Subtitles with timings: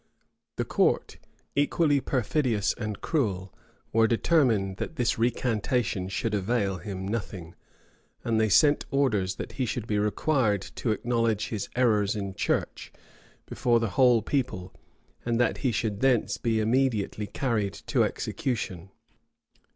[0.55, 1.17] The court,
[1.55, 3.53] equally perfidious and cruel,
[3.93, 7.53] were determined that this recantation should avail him nothing;
[8.23, 12.91] and they sent orders that he should be required to acknowledge his errors in church
[13.45, 14.73] before the whole people,
[15.23, 18.89] and that he should thence be immediately carried to execution.